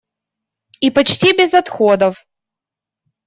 [0.79, 2.25] И почти без отходов.